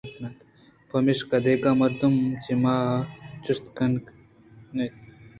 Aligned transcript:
چمیشکا 0.89 1.37
دگہ 1.45 1.71
مردم 1.81 2.13
چہ 2.43 2.53
ما 2.61 2.75
جست 3.43 3.65
کن 3.77 3.91
انت 4.71 4.93